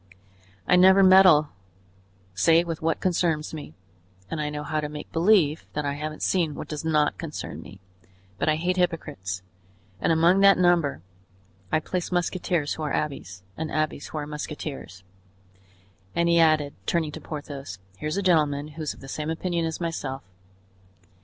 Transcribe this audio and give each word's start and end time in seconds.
"I 0.67 0.77
never 0.77 1.03
meddle 1.03 1.49
save 2.33 2.65
with 2.65 2.81
what 2.81 2.99
concerns 2.99 3.53
me, 3.53 3.75
and 4.31 4.41
I 4.41 4.49
know 4.49 4.63
how 4.63 4.79
to 4.79 4.89
make 4.89 5.11
believe 5.11 5.67
that 5.73 5.85
I 5.85 5.93
haven't 5.93 6.23
seen 6.23 6.55
what 6.55 6.67
does 6.67 6.83
not 6.83 7.19
concern 7.19 7.61
me; 7.61 7.79
but 8.39 8.49
I 8.49 8.55
hate 8.55 8.77
hypocrites, 8.77 9.43
and 9.99 10.11
among 10.11 10.39
that 10.39 10.57
number 10.57 11.03
I 11.71 11.79
place 11.81 12.11
musketeers 12.11 12.73
who 12.73 12.81
are 12.81 12.91
abbés 12.95 13.43
and 13.55 13.69
abbés 13.69 14.09
who 14.09 14.17
are 14.17 14.25
musketeers; 14.25 15.03
and," 16.15 16.27
he 16.27 16.39
added, 16.39 16.73
turning 16.87 17.11
to 17.11 17.21
Porthos 17.21 17.77
"here's 17.99 18.17
a 18.17 18.23
gentleman 18.23 18.69
who's 18.69 18.95
of 18.95 19.01
the 19.01 19.07
same 19.07 19.29
opinion 19.29 19.65
as 19.67 19.79
myself." 19.79 20.23